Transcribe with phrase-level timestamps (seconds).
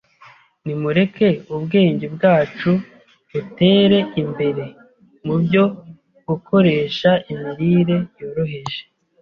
[0.65, 2.71] Nimureke ubwenge bwacu
[3.31, 4.63] butere imbere
[5.25, 5.63] mu byo
[6.27, 8.81] gukoresha imirire yoroheje.